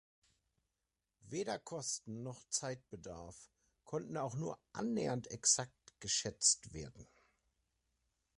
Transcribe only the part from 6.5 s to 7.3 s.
werden.